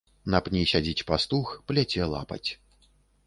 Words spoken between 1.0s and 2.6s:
пастух, пляце лапаць.